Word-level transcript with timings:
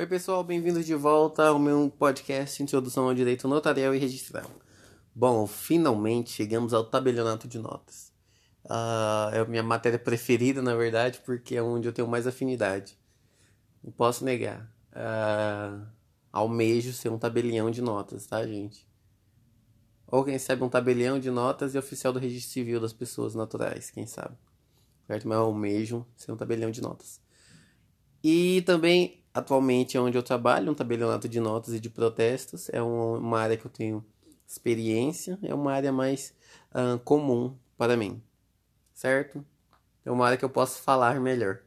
Oi, 0.00 0.06
pessoal, 0.06 0.42
bem-vindos 0.42 0.86
de 0.86 0.94
volta 0.94 1.48
ao 1.48 1.58
meu 1.58 1.92
podcast 1.98 2.62
Introdução 2.62 3.06
ao 3.06 3.12
Direito 3.12 3.46
Notarial 3.46 3.94
e 3.94 3.98
Registral. 3.98 4.50
Bom, 5.14 5.46
finalmente 5.46 6.30
chegamos 6.30 6.72
ao 6.72 6.86
tabelionato 6.86 7.46
de 7.46 7.58
notas. 7.58 8.10
Uh, 8.64 9.28
é 9.34 9.40
a 9.40 9.44
minha 9.44 9.62
matéria 9.62 9.98
preferida, 9.98 10.62
na 10.62 10.74
verdade, 10.74 11.20
porque 11.26 11.54
é 11.54 11.62
onde 11.62 11.86
eu 11.86 11.92
tenho 11.92 12.08
mais 12.08 12.26
afinidade. 12.26 12.98
Não 13.84 13.92
posso 13.92 14.24
negar. 14.24 14.72
Uh, 14.90 15.86
almejo 16.32 16.94
ser 16.94 17.10
um 17.10 17.18
tabelião 17.18 17.70
de 17.70 17.82
notas, 17.82 18.26
tá, 18.26 18.42
gente? 18.46 18.88
Ou 20.06 20.24
quem 20.24 20.38
sabe 20.38 20.64
um 20.64 20.70
tabelião 20.70 21.18
de 21.20 21.30
notas 21.30 21.74
e 21.74 21.78
oficial 21.78 22.10
do 22.10 22.18
registro 22.18 22.54
civil 22.54 22.80
das 22.80 22.94
pessoas 22.94 23.34
naturais, 23.34 23.90
quem 23.90 24.06
sabe. 24.06 24.34
Certo? 25.06 25.28
Mas 25.28 25.36
eu 25.36 25.44
almejo 25.44 26.06
ser 26.16 26.32
um 26.32 26.38
tabelião 26.38 26.70
de 26.70 26.80
notas. 26.80 27.20
E 28.24 28.62
também, 28.62 29.19
atualmente, 29.32 29.96
é 29.96 30.00
onde 30.00 30.16
eu 30.16 30.22
trabalho, 30.22 30.72
um 30.72 30.74
tabelionato 30.74 31.28
de 31.28 31.40
notas 31.40 31.74
e 31.74 31.80
de 31.80 31.88
protestos. 31.88 32.68
É 32.70 32.82
uma 32.82 33.38
área 33.38 33.56
que 33.56 33.66
eu 33.66 33.70
tenho 33.70 34.04
experiência, 34.46 35.38
é 35.42 35.54
uma 35.54 35.72
área 35.72 35.92
mais 35.92 36.34
uh, 36.74 36.98
comum 37.00 37.56
para 37.76 37.96
mim. 37.96 38.22
Certo? 38.92 39.44
É 40.04 40.10
uma 40.10 40.26
área 40.26 40.36
que 40.36 40.44
eu 40.44 40.50
posso 40.50 40.82
falar 40.82 41.20
melhor. 41.20 41.60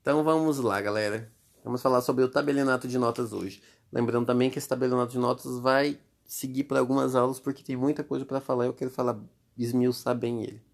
Então 0.00 0.24
vamos 0.24 0.58
lá, 0.58 0.80
galera. 0.80 1.30
Vamos 1.64 1.82
falar 1.82 2.00
sobre 2.00 2.24
o 2.24 2.28
tabelionato 2.28 2.88
de 2.88 2.98
notas 2.98 3.32
hoje. 3.32 3.62
Lembrando 3.92 4.26
também 4.26 4.50
que 4.50 4.58
esse 4.58 4.68
tabelionato 4.68 5.12
de 5.12 5.18
notas 5.18 5.58
vai 5.58 5.98
seguir 6.26 6.64
para 6.64 6.78
algumas 6.78 7.14
aulas 7.14 7.40
porque 7.40 7.62
tem 7.62 7.76
muita 7.76 8.04
coisa 8.04 8.24
para 8.24 8.40
falar 8.40 8.64
e 8.64 8.68
eu 8.68 8.74
quero 8.74 8.90
falar 8.90 9.18
esmiuçar 9.56 10.14
bem 10.14 10.42
ele. 10.42 10.67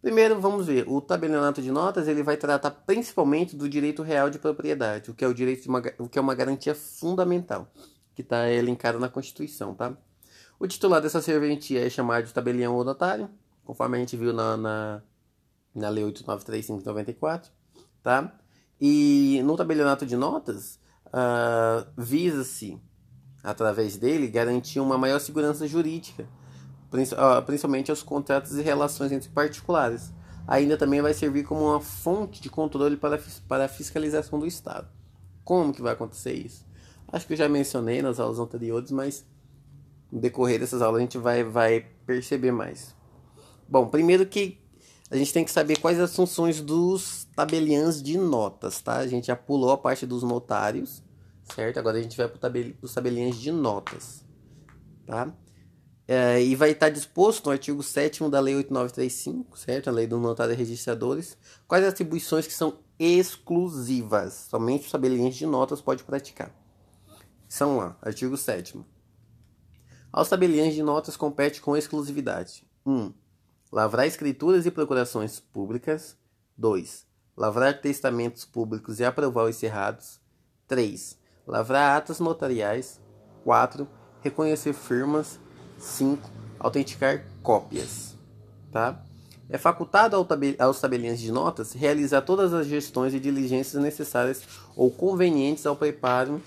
Primeiro, 0.00 0.40
vamos 0.40 0.66
ver, 0.66 0.84
o 0.88 1.00
tabelionato 1.00 1.60
de 1.60 1.72
notas 1.72 2.06
ele 2.06 2.22
vai 2.22 2.36
tratar 2.36 2.70
principalmente 2.70 3.56
do 3.56 3.68
direito 3.68 4.02
real 4.02 4.30
de 4.30 4.38
propriedade, 4.38 5.10
o 5.10 5.14
que 5.14 5.24
é 5.24 5.28
o 5.28 5.34
direito 5.34 5.66
uma, 5.66 5.82
o 5.98 6.08
que 6.08 6.18
é 6.18 6.22
uma 6.22 6.36
garantia 6.36 6.72
fundamental, 6.72 7.68
que 8.14 8.22
está 8.22 8.48
elencada 8.48 8.98
na 8.98 9.08
Constituição, 9.08 9.74
tá? 9.74 9.96
O 10.58 10.68
titular 10.68 11.00
dessa 11.00 11.20
serventia 11.20 11.84
é 11.84 11.90
chamado 11.90 12.26
de 12.26 12.32
tabelião 12.32 12.76
ou 12.76 12.84
notário, 12.84 13.28
conforme 13.64 13.96
a 13.96 14.00
gente 14.00 14.16
viu 14.16 14.32
na, 14.32 14.56
na, 14.56 15.02
na 15.74 15.88
Lei 15.88 16.04
893594, 16.04 17.50
tá? 18.00 18.32
E 18.80 19.42
no 19.44 19.56
tabelionato 19.56 20.06
de 20.06 20.16
notas, 20.16 20.78
uh, 21.06 21.86
visa-se, 21.96 22.80
através 23.42 23.96
dele, 23.96 24.28
garantir 24.28 24.78
uma 24.78 24.96
maior 24.96 25.18
segurança 25.18 25.66
jurídica 25.66 26.28
principalmente 26.90 27.90
aos 27.90 28.02
contratos 28.02 28.56
e 28.56 28.62
relações 28.62 29.12
entre 29.12 29.28
particulares. 29.28 30.12
Ainda 30.46 30.76
também 30.76 31.02
vai 31.02 31.12
servir 31.12 31.44
como 31.44 31.66
uma 31.66 31.80
fonte 31.80 32.40
de 32.40 32.48
controle 32.48 32.96
para, 32.96 33.20
para 33.46 33.66
a 33.66 33.68
fiscalização 33.68 34.38
do 34.38 34.46
Estado. 34.46 34.88
Como 35.44 35.72
que 35.72 35.82
vai 35.82 35.92
acontecer 35.92 36.32
isso? 36.32 36.66
Acho 37.10 37.26
que 37.26 37.34
eu 37.34 37.36
já 37.36 37.48
mencionei 37.48 38.02
nas 38.02 38.18
aulas 38.18 38.38
anteriores, 38.38 38.90
mas 38.90 39.26
no 40.10 40.20
decorrer 40.20 40.58
dessas 40.58 40.82
aulas 40.82 40.98
a 40.98 41.02
gente 41.02 41.18
vai, 41.18 41.44
vai 41.44 41.86
perceber 42.06 42.52
mais. 42.52 42.94
Bom, 43.68 43.88
primeiro 43.88 44.24
que 44.26 44.58
a 45.10 45.16
gente 45.16 45.32
tem 45.32 45.44
que 45.44 45.50
saber 45.50 45.78
quais 45.78 45.98
as 45.98 46.14
funções 46.14 46.60
dos 46.60 47.26
tabeliãs 47.34 48.02
de 48.02 48.18
notas, 48.18 48.80
tá? 48.80 48.96
A 48.96 49.06
gente 49.06 49.28
já 49.28 49.36
pulou 49.36 49.72
a 49.72 49.78
parte 49.78 50.06
dos 50.06 50.22
notários, 50.22 51.02
certo? 51.54 51.78
Agora 51.78 51.98
a 51.98 52.02
gente 52.02 52.16
vai 52.16 52.28
para 52.28 52.50
os 52.82 52.92
tabeliãs 52.92 53.36
de 53.36 53.50
notas, 53.50 54.24
tá? 55.06 55.32
É, 56.10 56.42
e 56.42 56.56
vai 56.56 56.70
estar 56.70 56.88
disposto 56.88 57.44
no 57.44 57.52
artigo 57.52 57.82
7 57.82 58.26
da 58.30 58.40
Lei 58.40 58.56
8935, 58.56 59.58
certo? 59.58 59.90
A 59.90 59.92
Lei 59.92 60.06
dos 60.06 60.18
Notários 60.18 60.56
e 60.56 60.58
Registradores, 60.58 61.36
quais 61.66 61.84
atribuições 61.84 62.46
que 62.46 62.54
são 62.54 62.78
exclusivas. 62.98 64.46
Somente 64.48 64.86
os 64.86 64.90
tabeliões 64.90 65.36
de 65.36 65.44
notas 65.44 65.82
pode 65.82 66.02
praticar. 66.04 66.50
São 67.46 67.76
lá, 67.76 67.94
artigo 68.00 68.38
7 68.38 68.82
Aos 70.10 70.30
tabeliões 70.30 70.74
de 70.74 70.82
notas 70.82 71.14
compete 71.14 71.60
com 71.60 71.76
exclusividade. 71.76 72.66
1. 72.86 72.90
Um, 72.90 73.12
lavrar 73.70 74.06
escrituras 74.06 74.64
e 74.64 74.70
procurações 74.70 75.38
públicas. 75.38 76.16
2. 76.56 77.06
Lavrar 77.36 77.82
testamentos 77.82 78.46
públicos 78.46 78.98
e 78.98 79.04
aprovar 79.04 79.44
os 79.44 79.56
cerrados. 79.56 80.18
3. 80.66 81.18
Lavrar 81.46 81.98
atas 81.98 82.18
notariais. 82.18 82.98
4. 83.44 83.86
Reconhecer 84.22 84.72
firmas 84.72 85.38
5. 85.78 86.30
Autenticar 86.58 87.24
cópias. 87.42 88.16
Tá? 88.70 89.02
É 89.48 89.56
facultado 89.56 90.14
aos 90.58 90.80
tabeliões 90.80 91.18
de 91.18 91.32
notas 91.32 91.72
realizar 91.72 92.20
todas 92.20 92.52
as 92.52 92.66
gestões 92.66 93.14
e 93.14 93.20
diligências 93.20 93.82
necessárias 93.82 94.42
ou 94.76 94.90
convenientes 94.90 95.64
ao 95.64 95.74
preparo, 95.74 96.42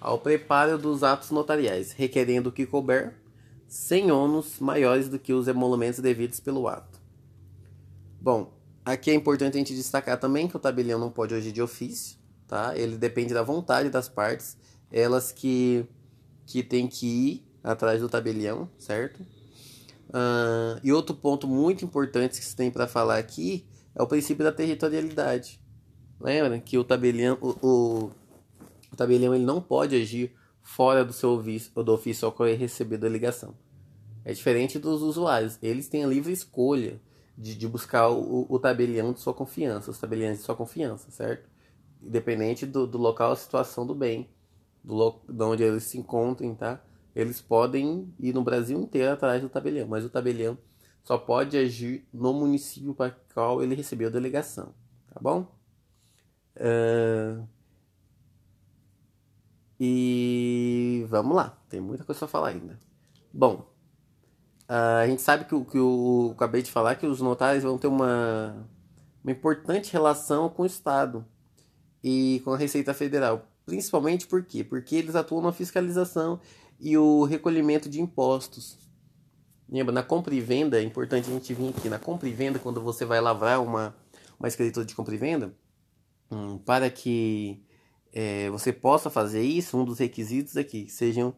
ao 0.00 0.18
preparo 0.18 0.78
dos 0.78 1.02
atos 1.02 1.30
notariais, 1.30 1.92
requerendo 1.92 2.48
o 2.48 2.52
que 2.52 2.64
couber, 2.64 3.14
sem 3.68 4.10
ônus 4.10 4.58
maiores 4.60 5.10
do 5.10 5.18
que 5.18 5.34
os 5.34 5.46
emolumentos 5.46 6.00
devidos 6.00 6.40
pelo 6.40 6.68
ato. 6.68 6.98
Bom, 8.18 8.54
aqui 8.82 9.10
é 9.10 9.14
importante 9.14 9.56
a 9.56 9.58
gente 9.58 9.74
destacar 9.74 10.18
também 10.18 10.48
que 10.48 10.56
o 10.56 10.60
tabelião 10.60 10.98
não 10.98 11.10
pode 11.10 11.34
agir 11.34 11.52
de 11.52 11.60
ofício, 11.60 12.16
tá? 12.46 12.72
Ele 12.78 12.96
depende 12.96 13.34
da 13.34 13.42
vontade 13.42 13.90
das 13.90 14.08
partes, 14.08 14.56
elas 14.90 15.32
que, 15.32 15.84
que 16.46 16.62
têm 16.62 16.88
que 16.88 17.06
ir 17.06 17.53
atrás 17.64 18.00
do 18.00 18.08
tabelião, 18.08 18.68
certo? 18.78 19.20
Uh, 20.10 20.78
e 20.84 20.92
outro 20.92 21.16
ponto 21.16 21.48
muito 21.48 21.84
importante 21.84 22.38
que 22.38 22.44
se 22.44 22.54
tem 22.54 22.70
para 22.70 22.86
falar 22.86 23.18
aqui 23.18 23.66
é 23.94 24.02
o 24.02 24.06
princípio 24.06 24.44
da 24.44 24.52
territorialidade. 24.52 25.60
Lembra 26.20 26.60
que 26.60 26.76
o 26.76 26.84
tabelião, 26.84 27.38
o, 27.40 27.48
o, 27.66 28.10
o 28.92 28.96
tabelião 28.96 29.34
ele 29.34 29.44
não 29.44 29.60
pode 29.60 29.96
agir 29.96 30.32
fora 30.62 31.04
do 31.04 31.12
seu 31.12 31.30
ofício, 31.30 31.72
do 31.82 31.92
ofício 31.92 32.26
ao 32.26 32.32
qual 32.32 32.48
é 32.48 32.52
recebida 32.52 33.06
a 33.06 33.10
ligação. 33.10 33.54
É 34.24 34.32
diferente 34.32 34.78
dos 34.78 35.02
usuários. 35.02 35.58
Eles 35.62 35.88
têm 35.88 36.04
a 36.04 36.06
livre 36.06 36.32
escolha 36.32 37.00
de, 37.36 37.54
de 37.54 37.66
buscar 37.66 38.08
o, 38.08 38.46
o 38.48 38.58
tabelião 38.58 39.12
de 39.12 39.20
sua 39.20 39.34
confiança, 39.34 39.90
os 39.90 39.98
tabeliões 39.98 40.38
de 40.38 40.44
sua 40.44 40.54
confiança, 40.54 41.10
certo? 41.10 41.48
Independente 42.02 42.64
do, 42.64 42.86
do 42.86 42.98
local, 42.98 43.32
a 43.32 43.36
situação 43.36 43.86
do 43.86 43.94
bem, 43.94 44.30
do, 44.82 45.20
de 45.28 45.42
onde 45.42 45.62
eles 45.62 45.84
se 45.84 45.98
encontrem, 45.98 46.54
tá? 46.54 46.82
Eles 47.14 47.40
podem 47.40 48.12
ir 48.18 48.32
no 48.32 48.42
Brasil 48.42 48.80
inteiro 48.80 49.12
atrás 49.12 49.40
do 49.40 49.48
tabelião, 49.48 49.86
mas 49.86 50.04
o 50.04 50.10
tabelião 50.10 50.58
só 51.02 51.18
pode 51.18 51.56
agir 51.56 52.06
no 52.12 52.32
município 52.32 52.94
para 52.94 53.14
qual 53.32 53.62
ele 53.62 53.74
recebeu 53.74 54.08
a 54.08 54.12
delegação, 54.12 54.74
tá 55.12 55.20
bom? 55.20 55.46
Uh... 56.56 57.46
E 59.78 61.04
vamos 61.08 61.36
lá, 61.36 61.58
tem 61.68 61.80
muita 61.80 62.04
coisa 62.04 62.20
para 62.20 62.28
falar 62.28 62.48
ainda. 62.48 62.78
Bom, 63.32 63.68
uh, 64.68 65.02
a 65.02 65.06
gente 65.06 65.20
sabe 65.20 65.44
que 65.44 65.54
o 65.54 65.64
que 65.64 65.76
eu 65.76 66.32
acabei 66.34 66.62
de 66.62 66.70
falar 66.70 66.94
que 66.94 67.06
os 67.06 67.20
notários 67.20 67.64
vão 67.64 67.76
ter 67.76 67.88
uma, 67.88 68.66
uma 69.22 69.32
importante 69.32 69.92
relação 69.92 70.48
com 70.48 70.62
o 70.62 70.66
Estado 70.66 71.26
e 72.02 72.40
com 72.44 72.52
a 72.52 72.56
Receita 72.56 72.94
Federal, 72.94 73.48
principalmente 73.66 74.26
por 74.26 74.44
quê? 74.44 74.62
Porque 74.62 74.94
eles 74.94 75.16
atuam 75.16 75.42
na 75.42 75.52
fiscalização 75.52 76.40
e 76.78 76.96
o 76.96 77.24
recolhimento 77.24 77.88
de 77.88 78.00
impostos. 78.00 78.78
Lembra, 79.68 79.92
na 79.92 80.02
compra 80.02 80.34
e 80.34 80.40
venda, 80.40 80.80
é 80.80 80.82
importante 80.82 81.28
a 81.28 81.32
gente 81.32 81.54
vir 81.54 81.70
aqui, 81.70 81.88
na 81.88 81.98
compra 81.98 82.28
e 82.28 82.32
venda, 82.32 82.58
quando 82.58 82.80
você 82.80 83.04
vai 83.04 83.20
lavrar 83.20 83.62
uma, 83.62 83.96
uma 84.38 84.48
escritura 84.48 84.84
de 84.84 84.94
compra 84.94 85.14
e 85.14 85.18
venda, 85.18 85.54
hum, 86.30 86.58
para 86.58 86.90
que 86.90 87.64
é, 88.12 88.50
você 88.50 88.72
possa 88.72 89.10
fazer 89.10 89.42
isso, 89.42 89.76
um 89.76 89.84
dos 89.84 89.98
requisitos 89.98 90.56
é 90.56 90.62
que 90.62 90.88
sejam 90.88 91.34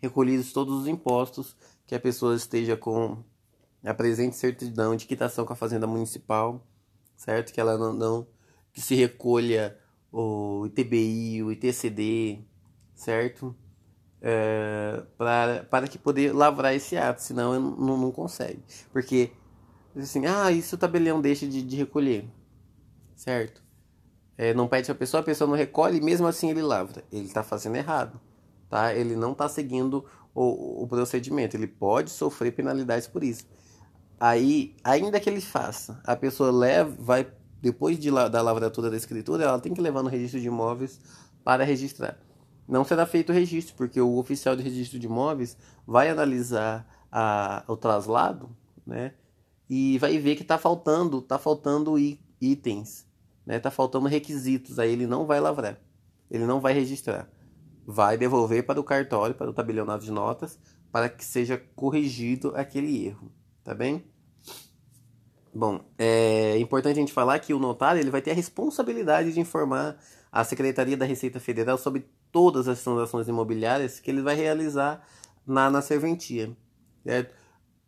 recolhidos 0.00 0.52
todos 0.52 0.80
os 0.80 0.86
impostos, 0.86 1.56
que 1.86 1.94
a 1.94 2.00
pessoa 2.00 2.34
esteja 2.34 2.76
com 2.76 3.22
a 3.84 3.92
presente 3.92 4.36
certidão 4.36 4.96
de 4.96 5.06
quitação 5.06 5.44
com 5.44 5.52
a 5.52 5.56
Fazenda 5.56 5.86
Municipal, 5.86 6.66
certo? 7.16 7.52
Que 7.52 7.60
ela 7.60 7.76
não, 7.76 7.92
não 7.92 8.26
que 8.72 8.80
se 8.80 8.94
recolha 8.94 9.78
o 10.10 10.66
ITBI, 10.66 11.42
o 11.42 11.52
ITCD, 11.52 12.44
certo? 12.94 13.54
É, 14.26 15.02
para, 15.18 15.64
para 15.64 15.86
que 15.86 15.98
poder 15.98 16.32
lavrar 16.32 16.74
esse 16.74 16.96
ato, 16.96 17.20
senão 17.20 17.60
não, 17.60 17.98
não 17.98 18.10
consegue. 18.10 18.62
Porque, 18.90 19.30
assim, 19.94 20.24
ah, 20.24 20.50
isso 20.50 20.76
o 20.76 20.78
tabelião 20.78 21.20
deixa 21.20 21.46
de, 21.46 21.62
de 21.62 21.76
recolher, 21.76 22.26
certo? 23.14 23.62
É, 24.38 24.54
não 24.54 24.66
pede 24.66 24.90
a 24.90 24.94
pessoa, 24.94 25.20
a 25.20 25.24
pessoa 25.24 25.46
não 25.46 25.54
recolhe, 25.54 26.00
mesmo 26.00 26.26
assim 26.26 26.48
ele 26.48 26.62
lavra. 26.62 27.04
Ele 27.12 27.26
está 27.26 27.42
fazendo 27.42 27.76
errado, 27.76 28.18
tá? 28.70 28.94
Ele 28.94 29.14
não 29.14 29.32
está 29.32 29.46
seguindo 29.46 30.06
o, 30.34 30.84
o 30.84 30.88
procedimento, 30.88 31.54
ele 31.54 31.66
pode 31.66 32.08
sofrer 32.08 32.52
penalidades 32.52 33.06
por 33.06 33.22
isso. 33.22 33.46
Aí, 34.18 34.74
ainda 34.82 35.20
que 35.20 35.28
ele 35.28 35.42
faça, 35.42 36.00
a 36.02 36.16
pessoa 36.16 36.50
leva, 36.50 36.96
vai, 36.98 37.30
depois 37.60 37.98
de, 37.98 38.10
da 38.10 38.40
lavratura 38.40 38.90
da 38.90 38.96
escritura, 38.96 39.44
ela 39.44 39.60
tem 39.60 39.74
que 39.74 39.82
levar 39.82 40.02
no 40.02 40.08
registro 40.08 40.40
de 40.40 40.46
imóveis 40.46 40.98
para 41.44 41.62
registrar 41.62 42.23
não 42.66 42.84
será 42.84 43.06
feito 43.06 43.30
o 43.30 43.34
registro, 43.34 43.74
porque 43.76 44.00
o 44.00 44.16
oficial 44.16 44.56
de 44.56 44.62
registro 44.62 44.98
de 44.98 45.06
imóveis 45.06 45.56
vai 45.86 46.08
analisar 46.08 46.86
a, 47.10 47.64
o 47.68 47.76
traslado, 47.76 48.56
né? 48.86 49.14
E 49.68 49.98
vai 49.98 50.18
ver 50.18 50.36
que 50.36 50.42
está 50.42 50.58
faltando, 50.58 51.22
tá 51.22 51.38
faltando 51.38 51.96
itens, 52.40 53.06
né, 53.46 53.58
tá 53.58 53.70
faltando 53.70 54.08
requisitos, 54.08 54.78
aí 54.78 54.92
ele 54.92 55.06
não 55.06 55.26
vai 55.26 55.40
lavrar, 55.40 55.80
ele 56.30 56.44
não 56.44 56.60
vai 56.60 56.74
registrar. 56.74 57.30
Vai 57.86 58.16
devolver 58.16 58.64
para 58.64 58.80
o 58.80 58.84
cartório, 58.84 59.34
para 59.34 59.50
o 59.50 59.52
tabelionato 59.52 60.04
de 60.04 60.10
notas, 60.10 60.58
para 60.90 61.08
que 61.08 61.24
seja 61.24 61.58
corrigido 61.74 62.52
aquele 62.56 63.06
erro, 63.06 63.32
tá 63.62 63.74
bem? 63.74 64.04
Bom, 65.54 65.84
é 65.96 66.58
importante 66.58 66.96
a 66.96 67.00
gente 67.00 67.12
falar 67.12 67.38
que 67.38 67.54
o 67.54 67.60
notário 67.60 68.00
ele 68.00 68.10
vai 68.10 68.20
ter 68.20 68.32
a 68.32 68.34
responsabilidade 68.34 69.32
de 69.32 69.38
informar 69.38 69.96
a 70.34 70.42
Secretaria 70.42 70.96
da 70.96 71.04
Receita 71.04 71.38
Federal 71.38 71.78
sobre 71.78 72.04
todas 72.32 72.66
as 72.66 72.82
transações 72.82 73.28
imobiliárias 73.28 74.00
que 74.00 74.10
ele 74.10 74.20
vai 74.20 74.34
realizar 74.34 75.06
na, 75.46 75.70
na 75.70 75.80
serventia. 75.80 76.50
Certo? 77.04 77.32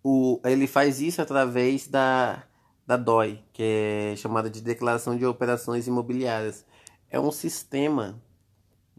O, 0.01 0.41
ele 0.45 0.69
faz 0.69 1.01
isso 1.01 1.21
através 1.21 1.89
da, 1.89 2.45
da 2.87 2.97
DOI, 2.97 3.43
que 3.53 3.65
é 3.65 4.15
chamada 4.17 4.49
de 4.49 4.61
Declaração 4.61 5.19
de 5.19 5.27
Operações 5.27 5.89
Imobiliárias. 5.89 6.65
É 7.11 7.19
um 7.19 7.33
sistema 7.33 8.23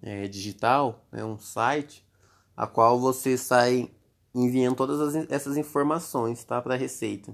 é, 0.02 0.28
digital, 0.28 1.08
é 1.14 1.24
um 1.24 1.40
site, 1.40 2.06
a 2.54 2.68
qual 2.68 3.00
você 3.00 3.38
sai 3.38 3.90
enviando 4.36 4.76
todas 4.76 5.00
as, 5.00 5.32
essas 5.32 5.56
informações 5.56 6.44
tá, 6.44 6.62
para 6.62 6.74
a 6.74 6.78
Receita. 6.78 7.34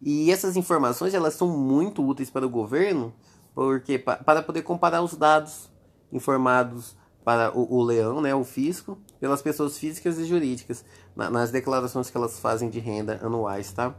E 0.00 0.30
essas 0.30 0.56
informações 0.56 1.12
elas 1.12 1.34
são 1.34 1.48
muito 1.48 2.02
úteis 2.02 2.30
para 2.30 2.46
o 2.46 2.50
governo, 2.50 3.12
porque 3.58 3.98
para 3.98 4.40
poder 4.40 4.62
comparar 4.62 5.02
os 5.02 5.16
dados 5.16 5.68
informados 6.12 6.96
para 7.24 7.50
o, 7.58 7.78
o 7.78 7.82
leão, 7.82 8.20
né, 8.20 8.32
o 8.32 8.44
fisco, 8.44 8.96
pelas 9.18 9.42
pessoas 9.42 9.76
físicas 9.76 10.16
e 10.16 10.24
jurídicas 10.24 10.84
na, 11.16 11.28
nas 11.28 11.50
declarações 11.50 12.08
que 12.08 12.16
elas 12.16 12.38
fazem 12.38 12.70
de 12.70 12.78
renda 12.78 13.18
anuais, 13.20 13.72
tá? 13.72 13.96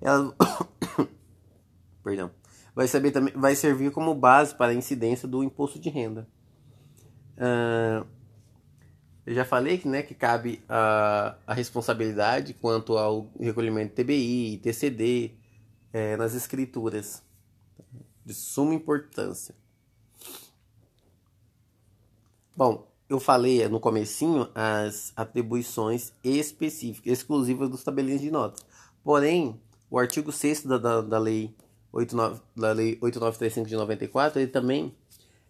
Elas, 0.00 0.34
perdão, 2.02 2.32
vai 2.74 2.88
saber 2.88 3.12
também, 3.12 3.32
vai 3.36 3.54
servir 3.54 3.92
como 3.92 4.12
base 4.16 4.52
para 4.56 4.72
a 4.72 4.74
incidência 4.74 5.28
do 5.28 5.44
imposto 5.44 5.78
de 5.78 5.90
renda. 5.90 6.26
Uh, 7.36 8.04
eu 9.24 9.32
já 9.32 9.44
falei 9.44 9.78
que, 9.78 9.86
né, 9.86 10.02
que 10.02 10.12
cabe 10.12 10.60
a, 10.68 11.36
a 11.46 11.54
responsabilidade 11.54 12.52
quanto 12.52 12.98
ao 12.98 13.30
recolhimento 13.38 13.94
de 13.94 14.02
TBI, 14.02 14.60
TCD, 14.60 15.36
é, 15.92 16.16
nas 16.16 16.34
escrituras 16.34 17.22
de 18.28 18.34
suma 18.34 18.74
importância. 18.74 19.54
Bom, 22.54 22.86
eu 23.08 23.18
falei 23.18 23.66
no 23.68 23.80
comecinho 23.80 24.50
as 24.54 25.14
atribuições 25.16 26.12
específicas, 26.22 27.10
exclusivas 27.10 27.70
dos 27.70 27.82
tabelinhas 27.82 28.20
de 28.20 28.30
notas. 28.30 28.66
Porém, 29.02 29.58
o 29.90 29.98
artigo 29.98 30.30
6 30.30 30.66
da, 30.66 30.76
da, 30.76 31.00
da, 31.00 31.18
lei 31.18 31.56
89, 31.90 32.42
da 32.54 32.72
lei 32.72 32.98
8935 33.00 33.66
de 33.66 33.76
94, 33.76 34.40
ele 34.40 34.50
também 34.50 34.94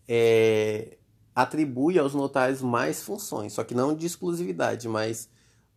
é, 0.06 0.98
atribui 1.34 1.98
aos 1.98 2.14
notários 2.14 2.62
mais 2.62 3.02
funções, 3.02 3.54
só 3.54 3.64
que 3.64 3.74
não 3.74 3.92
de 3.92 4.06
exclusividade, 4.06 4.86
mas 4.86 5.28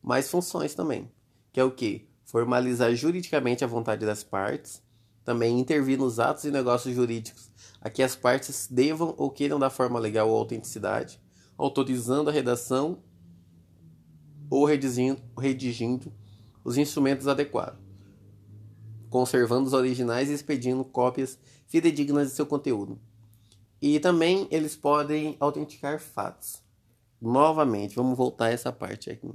mais 0.03 0.29
funções 0.29 0.75
também. 0.75 1.11
Que 1.51 1.59
é 1.59 1.63
o 1.63 1.71
que? 1.71 2.07
Formalizar 2.25 2.93
juridicamente 2.93 3.63
a 3.63 3.67
vontade 3.67 4.05
das 4.05 4.23
partes, 4.23 4.83
também 5.23 5.59
intervir 5.59 5.97
nos 5.97 6.19
atos 6.19 6.43
e 6.45 6.51
negócios 6.51 6.95
jurídicos 6.95 7.51
a 7.81 7.89
que 7.89 8.03
as 8.03 8.15
partes 8.15 8.67
devam 8.69 9.15
ou 9.17 9.31
queiram 9.31 9.57
dar 9.57 9.71
forma 9.71 9.99
legal 9.99 10.29
ou 10.29 10.37
autenticidade, 10.37 11.19
autorizando 11.57 12.29
a 12.29 12.33
redação 12.33 12.99
ou 14.49 14.65
redigindo, 14.65 15.21
redigindo 15.37 16.13
os 16.63 16.77
instrumentos 16.77 17.27
adequados, 17.27 17.79
conservando 19.09 19.65
os 19.65 19.73
originais 19.73 20.29
e 20.29 20.33
expedindo 20.33 20.85
cópias 20.85 21.39
fidedignas 21.67 22.29
de 22.29 22.35
seu 22.35 22.45
conteúdo. 22.45 22.99
E 23.81 23.99
também 23.99 24.47
eles 24.51 24.75
podem 24.75 25.35
autenticar 25.39 25.99
fatos. 25.99 26.61
Novamente, 27.19 27.95
vamos 27.95 28.15
voltar 28.15 28.45
a 28.45 28.51
essa 28.51 28.71
parte 28.71 29.09
aqui. 29.09 29.31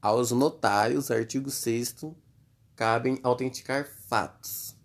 Aos 0.00 0.30
notários, 0.30 1.10
artigo 1.10 1.50
6 1.50 1.96
cabem 2.74 3.18
autenticar 3.22 3.88
fatos 4.08 4.75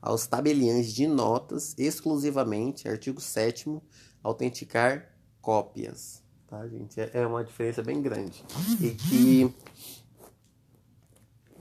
aos 0.00 0.26
tabeliães 0.26 0.92
de 0.92 1.06
notas, 1.06 1.74
exclusivamente, 1.78 2.88
artigo 2.88 3.20
7 3.20 3.80
autenticar 4.22 5.14
cópias. 5.40 6.22
Tá, 6.46 6.66
gente? 6.68 7.00
É, 7.00 7.10
é 7.14 7.26
uma 7.26 7.44
diferença 7.44 7.82
bem 7.82 8.02
grande. 8.02 8.44
E 8.80 8.90
que. 8.90 9.54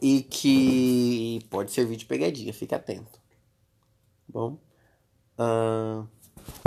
E 0.02 0.22
que 0.24 1.46
pode 1.50 1.72
servir 1.72 1.98
de 1.98 2.06
pegadinha, 2.06 2.54
fique 2.54 2.74
atento. 2.74 3.20
Bom. 4.28 4.58
Uh, 5.38 6.08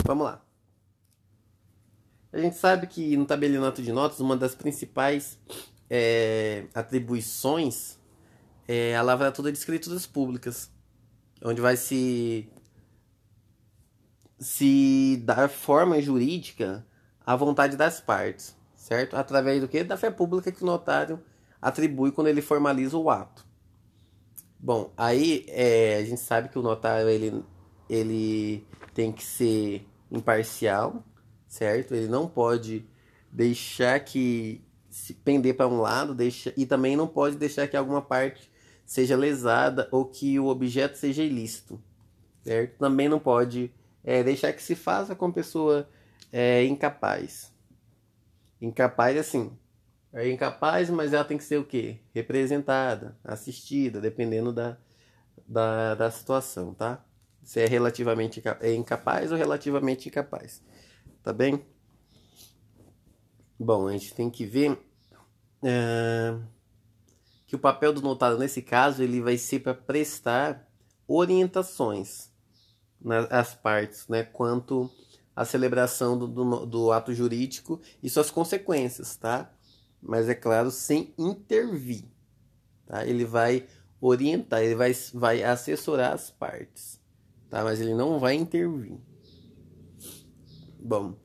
vamos 0.05 0.25
lá. 0.25 0.45
A 2.33 2.39
gente 2.39 2.57
sabe 2.57 2.87
que 2.87 3.17
no 3.17 3.27
tabelionato 3.27 3.83
de 3.83 3.93
notas, 3.93 4.21
uma 4.21 4.37
das 4.37 4.55
principais 4.55 5.39
é, 5.89 6.65
atribuições 6.73 7.99
é 8.67 8.97
a 8.97 9.03
lavratura 9.03 9.53
de 9.53 9.59
escrituras 9.59 10.07
públicas 10.07 10.71
onde 11.45 11.61
vai 11.61 11.77
se 11.77 12.49
se 14.39 15.23
dar 15.25 15.49
forma 15.49 16.01
jurídica 16.01 16.85
à 17.25 17.37
vontade 17.37 17.77
das 17.77 18.01
partes, 18.01 18.57
certo? 18.75 19.17
Através 19.17 19.61
do 19.61 19.69
que? 19.69 19.85
Da 19.85 19.97
fé 19.97 20.11
pública 20.11 20.51
que 20.51 20.63
o 20.63 20.67
notário 20.67 21.23
atribui 21.61 22.11
quando 22.11 22.27
ele 22.27 22.43
formaliza 22.43 22.97
o 22.97 23.09
ato. 23.09 23.47
Bom, 24.59 24.93
aí 24.97 25.45
é, 25.49 25.97
a 25.97 26.05
gente 26.05 26.21
sabe 26.21 26.49
que 26.49 26.59
o 26.59 26.63
notário 26.63 27.09
ele, 27.09 27.45
ele 27.89 28.67
tem 28.95 29.13
que 29.13 29.25
ser 29.25 29.87
imparcial, 30.11 31.05
certo? 31.49 31.95
Ele 31.95 32.09
não 32.09 32.29
pode 32.29 32.85
deixar 33.31 33.99
que 34.01 34.65
se 34.91 35.15
pender 35.15 35.57
para 35.57 35.67
um 35.67 35.81
lado, 35.81 36.15
deixa, 36.15 36.53
e 36.57 36.67
também 36.67 36.97
não 36.97 37.07
pode 37.07 37.37
deixar 37.37 37.67
que 37.67 37.77
alguma 37.77 38.03
parte 38.03 38.52
seja 38.85 39.17
lesada 39.17 39.89
ou 39.91 40.05
que 40.05 40.39
o 40.39 40.47
objeto 40.47 40.97
seja 40.97 41.23
ilícito. 41.23 41.83
Certo? 42.43 42.79
Também 42.79 43.09
não 43.09 43.19
pode 43.19 43.73
é, 44.05 44.23
deixar 44.23 44.53
que 44.53 44.63
se 44.63 44.75
faça 44.75 45.15
com 45.15 45.31
pessoa 45.31 45.89
é, 46.33 46.65
incapaz. 46.65 47.53
Incapaz, 48.61 49.17
assim, 49.17 49.57
é 50.13 50.29
incapaz, 50.31 50.91
mas 50.91 51.13
ela 51.13 51.25
tem 51.25 51.39
que 51.39 51.45
ser 51.45 51.59
o 51.59 51.65
quê? 51.65 51.99
Representada, 52.15 53.17
assistida, 53.25 54.01
dependendo 54.01 54.53
da, 54.53 54.77
da, 55.47 55.95
da 55.95 56.11
situação, 56.11 56.75
tá? 56.75 57.05
Se 57.43 57.61
é 57.61 57.67
relativamente 57.67 58.43
é 58.61 58.75
incapaz 58.75 59.33
ou 59.33 59.39
relativamente 59.39 60.09
incapaz. 60.09 60.63
Tá 61.23 61.33
bem? 61.33 61.65
Bom, 63.59 63.89
a 63.89 63.93
gente 63.93 64.15
tem 64.15 64.31
que 64.31 64.45
ver. 64.45 64.73
Uh 65.63 66.62
que 67.53 67.57
o 67.57 67.59
papel 67.59 67.93
do 67.93 68.01
notário 68.01 68.39
nesse 68.39 68.63
caso 68.63 69.03
ele 69.03 69.21
vai 69.21 69.37
ser 69.37 69.61
para 69.61 69.75
prestar 69.75 70.67
orientações 71.07 72.31
às 73.29 73.55
partes, 73.55 74.09
né, 74.09 74.23
quanto 74.23 74.91
à 75.37 75.45
celebração 75.45 76.17
do, 76.17 76.27
do, 76.27 76.65
do, 76.65 76.93
ato 76.93 77.13
jurídico 77.13 77.79
e 78.03 78.09
suas 78.09 78.31
consequências, 78.31 79.17
tá? 79.17 79.53
Mas 80.01 80.31
é 80.31 80.35
claro, 80.35 80.71
sem 80.71 81.13
intervir, 81.19 82.07
tá? 82.87 83.07
Ele 83.07 83.27
vai 83.27 83.67
orientar, 84.01 84.63
ele 84.63 84.75
vai, 84.75 84.97
vai 85.13 85.43
assessorar 85.43 86.15
as 86.15 86.31
partes, 86.31 86.99
tá? 87.51 87.63
Mas 87.63 87.83
ele 87.83 87.93
não 87.93 88.19
vai 88.19 88.33
intervir. 88.33 88.97
Bom, 90.81 91.19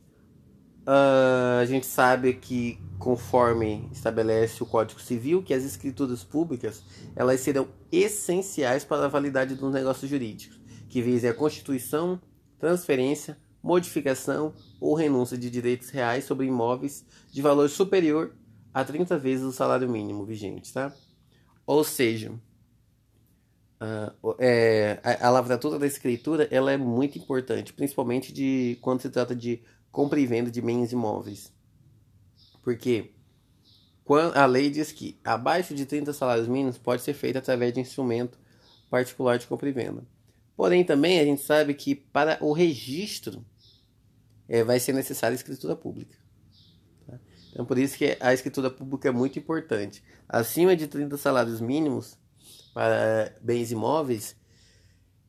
uh, 0.87 1.59
a 1.61 1.65
gente 1.65 1.85
sabe 1.85 2.33
que 2.33 2.79
conforme 2.97 3.87
estabelece 3.91 4.63
o 4.63 4.65
Código 4.65 4.99
Civil, 4.99 5.43
que 5.43 5.53
as 5.53 5.63
escrituras 5.63 6.23
públicas 6.23 6.83
elas 7.15 7.41
serão 7.41 7.67
essenciais 7.91 8.85
para 8.85 9.05
a 9.05 9.09
validade 9.09 9.55
dos 9.55 9.73
negócios 9.73 10.09
jurídicos, 10.09 10.59
que 10.89 11.01
visem 11.01 11.29
a 11.29 11.33
constituição, 11.33 12.19
transferência, 12.57 13.37
modificação 13.61 14.53
ou 14.79 14.95
renúncia 14.95 15.37
de 15.37 15.49
direitos 15.49 15.89
reais 15.89 16.23
sobre 16.23 16.47
imóveis 16.47 17.05
de 17.31 17.41
valor 17.41 17.69
superior 17.69 18.33
a 18.73 18.83
30 18.83 19.17
vezes 19.17 19.45
o 19.45 19.51
salário 19.51 19.89
mínimo 19.89 20.25
vigente, 20.25 20.71
tá? 20.71 20.93
Ou 21.65 21.83
seja, 21.83 22.31
uh, 23.81 24.35
é, 24.39 24.99
a, 25.03 25.27
a 25.27 25.29
lavratura 25.29 25.79
da 25.79 25.87
escritura 25.87 26.47
ela 26.51 26.71
é 26.71 26.77
muito 26.77 27.17
importante, 27.17 27.73
principalmente 27.73 28.31
de 28.33 28.77
quando 28.81 29.01
se 29.01 29.09
trata 29.09 29.35
de 29.35 29.61
compra 29.91 30.19
e 30.19 30.25
venda 30.25 30.51
de 30.51 30.61
bens 30.61 30.91
imóveis. 30.91 31.51
Porque 32.63 33.11
a 34.35 34.45
lei 34.45 34.69
diz 34.69 34.91
que 34.91 35.19
abaixo 35.23 35.73
de 35.73 35.85
30 35.85 36.13
salários 36.13 36.47
mínimos 36.47 36.77
pode 36.77 37.01
ser 37.01 37.13
feito 37.13 37.37
através 37.37 37.73
de 37.73 37.79
instrumento 37.79 38.37
particular 38.89 39.37
de 39.37 39.47
compra 39.47 39.69
e 39.69 39.71
venda. 39.71 40.05
Porém, 40.55 40.83
também 40.83 41.19
a 41.19 41.23
gente 41.23 41.41
sabe 41.41 41.73
que 41.73 41.93
para 41.93 42.37
o 42.41 42.51
registro 42.51 43.45
é, 44.47 44.63
vai 44.63 44.79
ser 44.79 44.93
necessária 44.93 45.35
a 45.35 45.37
escritura 45.37 45.75
pública. 45.75 46.17
Tá? 47.05 47.19
Então, 47.51 47.65
por 47.65 47.77
isso 47.77 47.97
que 47.97 48.17
a 48.19 48.33
escritura 48.33 48.69
pública 48.69 49.09
é 49.09 49.11
muito 49.11 49.37
importante. 49.37 50.03
Acima 50.27 50.75
de 50.75 50.87
30 50.87 51.17
salários 51.17 51.61
mínimos 51.61 52.17
para 52.77 53.33
bens 53.41 53.71
imóveis, 53.71 54.35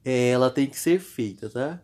é, 0.05 0.29
ela 0.29 0.51
tem 0.51 0.67
que 0.67 0.79
ser 0.79 1.01
feita, 1.01 1.49
tá? 1.49 1.83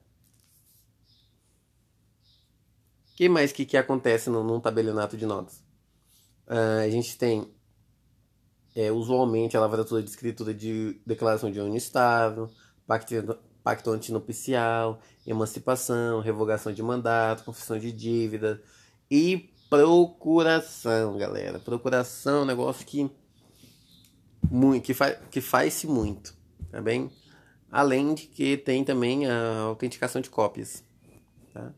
O 3.11 3.17
que 3.17 3.31
mais 3.31 3.51
que, 3.51 3.65
que 3.65 3.79
acontece 3.79 4.29
num, 4.29 4.45
num 4.45 4.61
tabelionato 4.61 5.17
de 5.17 5.25
notas? 5.25 5.65
Uh, 6.47 6.85
a 6.85 6.91
gente 6.91 7.17
tem, 7.17 7.51
é, 8.77 8.93
usualmente, 8.93 9.57
a 9.57 9.61
lavratura 9.61 10.03
de 10.03 10.11
escritura 10.11 10.53
de 10.53 11.01
declaração 11.07 11.51
de 11.51 11.59
união 11.59 11.75
estável, 11.75 12.51
pacto, 12.87 13.15
pacto 13.63 13.91
antinupcial, 13.91 15.01
emancipação, 15.27 16.21
revogação 16.21 16.75
de 16.75 16.83
mandato, 16.83 17.43
confissão 17.43 17.79
de 17.79 17.91
dívida 17.91 18.63
e 19.11 19.51
procuração, 19.71 21.17
galera. 21.17 21.59
Procuração 21.59 22.41
é 22.41 22.43
um 22.43 22.47
negócio 22.47 22.85
que 22.85 23.11
que, 24.83 24.95
fa, 24.95 25.13
que 25.31 25.41
faz-se 25.41 25.87
muito, 25.87 26.37
tá 26.71 26.81
bem? 26.81 27.11
Além 27.71 28.15
de 28.15 28.27
que 28.27 28.57
tem 28.57 28.85
também 28.85 29.27
a 29.27 29.61
autenticação 29.61 30.21
de 30.21 30.31
cópias, 30.31 30.85
tá? 31.53 31.73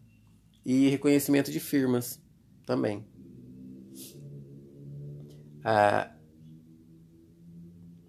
E 0.65 0.89
reconhecimento 0.89 1.51
de 1.51 1.61
firmas 1.61 2.21
também. 2.67 3.07
Ah, 5.65 6.13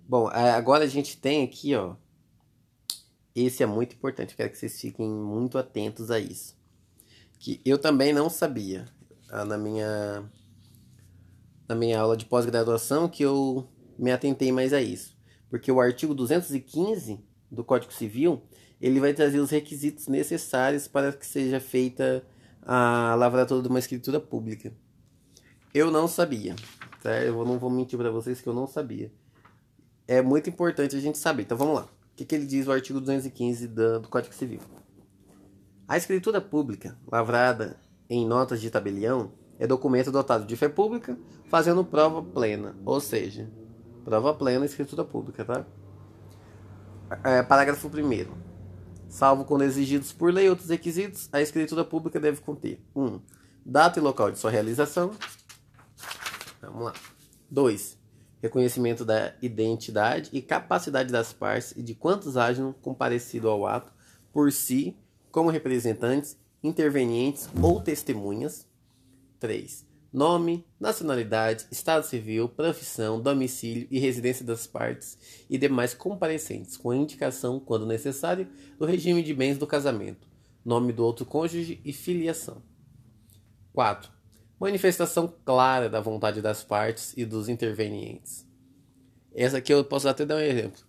bom, 0.08 0.28
agora 0.28 0.84
a 0.84 0.88
gente 0.88 1.18
tem 1.18 1.44
aqui, 1.44 1.76
ó. 1.76 1.96
Esse 3.36 3.62
é 3.62 3.66
muito 3.66 3.96
importante, 3.96 4.36
quero 4.36 4.50
que 4.50 4.58
vocês 4.58 4.80
fiquem 4.82 5.08
muito 5.08 5.58
atentos 5.58 6.10
a 6.10 6.20
isso. 6.20 6.58
Que 7.40 7.62
eu 7.64 7.78
também 7.78 8.12
não 8.12 8.30
sabia 8.30 8.86
ah, 9.30 9.46
na 9.46 9.58
minha 9.58 10.30
na 11.68 11.76
minha 11.76 12.00
aula 12.00 12.16
de 12.16 12.26
pós-graduação 12.26 13.10
que 13.10 13.24
eu 13.24 13.68
me 13.98 14.12
atentei 14.12 14.52
mais 14.52 14.74
a 14.74 14.82
isso. 14.82 15.18
Porque 15.50 15.72
o 15.72 15.80
artigo 15.80 16.14
215 16.14 17.20
do 17.50 17.64
Código 17.64 17.94
Civil, 17.94 18.42
ele 18.80 19.00
vai 19.00 19.14
trazer 19.14 19.40
os 19.40 19.50
requisitos 19.50 20.08
necessários 20.08 20.88
para 20.88 21.12
que 21.12 21.26
seja 21.26 21.60
feita 21.60 22.26
a 22.62 23.16
lavratura 23.16 23.62
de 23.62 23.70
uma 23.70 23.80
escritura 23.80 24.20
pública. 24.20 24.74
Eu 25.74 25.90
não 25.90 26.08
sabia. 26.08 26.56
Tá? 27.02 27.22
Eu 27.22 27.46
não 27.46 27.58
vou 27.58 27.70
mentir 27.70 27.98
para 27.98 28.12
vocês 28.12 28.42
que 28.42 28.48
eu 28.48 28.54
não 28.54 28.68
sabia. 28.68 29.12
É 30.08 30.22
muito 30.22 30.50
importante 30.50 30.96
a 30.96 31.00
gente 31.00 31.18
saber. 31.18 31.44
Então 31.44 31.58
vamos 31.58 31.76
lá. 31.76 31.84
O 31.84 32.16
que, 32.16 32.26
que 32.26 32.36
ele 32.36 32.46
diz 32.46 32.66
no 32.66 32.74
artigo 32.74 33.00
215 33.00 33.68
do, 33.68 34.00
do 34.02 34.10
Código 34.10 34.34
Civil? 34.34 34.60
A 35.88 35.96
escritura 35.96 36.42
pública, 36.42 36.98
lavrada 37.10 37.80
em 38.10 38.26
notas 38.26 38.60
de 38.60 38.70
tabelião, 38.70 39.32
é 39.60 39.66
documento 39.66 40.12
dotado 40.12 40.46
de 40.46 40.56
fé 40.56 40.68
pública, 40.68 41.18
fazendo 41.46 41.84
prova 41.86 42.22
plena. 42.22 42.76
Ou 42.86 43.00
seja, 43.00 43.50
prova 44.08 44.34
plena 44.34 44.64
escritura 44.64 45.04
pública, 45.04 45.44
tá? 45.44 45.66
É, 47.26 47.44
parágrafo 47.44 47.90
1 47.90 48.32
Salvo 49.10 49.44
quando 49.44 49.64
exigidos 49.64 50.14
por 50.14 50.34
lei 50.34 50.50
outros 50.50 50.70
requisitos, 50.70 51.28
a 51.34 51.42
escritura 51.42 51.84
pública 51.84 52.18
deve 52.18 52.40
conter 52.40 52.82
1. 52.96 53.04
Um, 53.04 53.22
data 53.66 54.00
e 54.00 54.02
local 54.02 54.32
de 54.32 54.40
sua 54.40 54.50
realização. 54.50 55.12
Vamos 56.62 56.86
lá. 56.86 56.94
2. 57.52 57.98
Reconhecimento 58.42 59.04
da 59.04 59.34
identidade 59.42 60.30
e 60.32 60.42
capacidade 60.42 61.12
das 61.12 61.34
partes 61.34 61.74
e 61.76 61.84
de 61.84 61.94
quantos 61.94 62.38
hajam 62.38 62.72
comparecido 62.82 63.50
ao 63.50 63.68
ato 63.68 63.92
por 64.32 64.54
si, 64.54 64.98
como 65.30 65.50
representantes, 65.50 66.38
intervenientes 66.64 67.50
ou 67.62 67.82
testemunhas. 67.82 68.66
3. 69.38 69.87
Nome, 70.12 70.66
nacionalidade, 70.80 71.66
estado 71.72 72.06
civil, 72.06 72.48
profissão, 72.48 73.22
domicílio 73.22 73.88
e 73.92 74.00
residência 74.00 74.46
das 74.46 74.66
partes 74.66 75.18
e 75.50 75.58
demais 75.58 75.94
comparecentes, 75.94 76.78
com 76.78 76.94
indicação, 76.94 77.60
quando 77.60 77.86
necessário, 77.86 78.48
do 78.80 78.86
regime 78.86 79.22
de 79.22 79.34
bens 79.34 79.58
do 79.58 79.68
casamento, 79.68 80.28
nome 80.64 80.94
do 80.94 81.04
outro 81.04 81.26
cônjuge 81.26 81.82
e 81.84 81.92
filiação. 81.92 82.62
4 83.74 84.18
manifestação 84.60 85.32
clara 85.46 85.90
da 85.90 86.02
vontade 86.02 86.42
das 86.42 86.64
partes 86.64 87.14
e 87.16 87.26
dos 87.26 87.48
intervenientes. 87.48 88.48
Essa 89.34 89.58
aqui 89.58 89.74
eu 89.74 89.84
posso 89.84 90.10
até 90.10 90.26
dar 90.26 90.36
um 90.36 90.40
exemplo. 90.40 90.82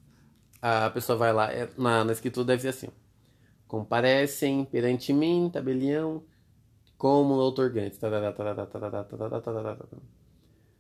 A 0.61 0.91
pessoa 0.91 1.17
vai 1.17 1.33
lá, 1.33 1.53
é, 1.53 1.69
na, 1.77 2.05
na 2.05 2.13
escritura 2.13 2.47
deve 2.47 2.63
ser 2.63 2.69
assim: 2.69 2.89
comparecem 3.67 4.65
perante 4.65 5.13
mim, 5.13 5.51
tabelião, 5.53 6.23
como 6.99 7.35
outorgante. 7.35 7.99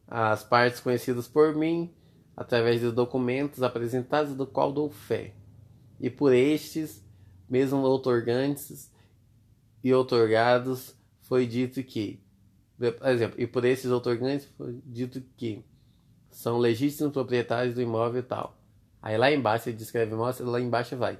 As 0.06 0.44
partes 0.44 0.80
conhecidas 0.80 1.26
por 1.28 1.54
mim, 1.54 1.94
através 2.36 2.82
dos 2.82 2.92
documentos 2.92 3.62
apresentados, 3.62 4.34
do 4.34 4.46
qual 4.46 4.72
dou 4.72 4.90
fé. 4.90 5.34
E 5.98 6.10
por 6.10 6.34
estes, 6.34 7.02
mesmo 7.48 7.78
outorgantes 7.78 8.92
e 9.82 9.94
outorgados, 9.94 10.94
foi 11.22 11.46
dito 11.46 11.82
que 11.82 12.20
por 12.78 13.08
exemplo, 13.08 13.40
e 13.40 13.46
por 13.46 13.64
esses 13.64 13.90
outorgantes 13.90 14.46
foi 14.56 14.80
dito 14.86 15.20
que 15.36 15.64
são 16.30 16.58
legítimos 16.58 17.12
proprietários 17.12 17.74
do 17.74 17.82
imóvel 17.82 18.20
e 18.20 18.22
tal. 18.22 18.56
Aí 19.02 19.16
lá 19.18 19.32
embaixo 19.32 19.68
ele 19.68 19.76
descreve 19.76 20.14
mostra, 20.14 20.46
lá 20.46 20.60
embaixo 20.60 20.96
vai. 20.96 21.18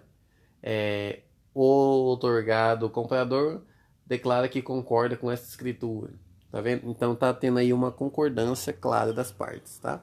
É, 0.63 1.23
o 1.53 1.63
outorgado 1.63 2.89
comprador 2.89 3.63
declara 4.09 4.49
que 4.49 4.63
concorda 4.63 5.17
com 5.17 5.31
essa 5.31 5.47
escritura. 5.47 6.13
Tá 6.51 6.63
vendo? 6.63 6.91
Então 6.91 7.15
tá 7.15 7.33
tendo 7.35 7.59
aí 7.59 7.73
uma 7.73 7.93
concordância 7.93 8.73
clara 8.73 9.13
das 9.13 9.31
partes, 9.31 9.79
tá? 9.79 10.03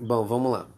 Bom, 0.00 0.24
vamos 0.24 0.52
lá. 0.52 0.68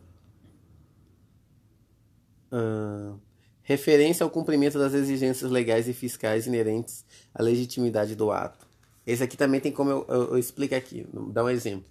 Uh, 2.50 3.18
referência 3.62 4.24
ao 4.24 4.30
cumprimento 4.30 4.76
das 4.76 4.92
exigências 4.92 5.48
legais 5.50 5.88
e 5.88 5.92
fiscais 5.92 6.48
inerentes 6.48 7.04
à 7.32 7.40
legitimidade 7.40 8.16
do 8.16 8.32
ato. 8.32 8.66
Esse 9.06 9.22
aqui 9.22 9.36
também 9.36 9.60
tem 9.60 9.70
como 9.70 9.90
eu, 9.90 10.06
eu, 10.08 10.22
eu 10.30 10.38
explico 10.38 10.74
aqui. 10.74 11.06
Dá 11.30 11.44
um 11.44 11.48
exemplo. 11.48 11.88